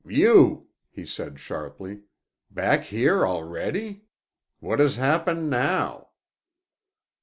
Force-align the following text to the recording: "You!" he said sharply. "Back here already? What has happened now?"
"You!" 0.03 0.65
he 0.89 1.05
said 1.05 1.37
sharply. 1.39 2.01
"Back 2.49 2.85
here 2.85 3.23
already? 3.23 4.05
What 4.59 4.79
has 4.79 4.95
happened 4.95 5.51
now?" 5.51 6.07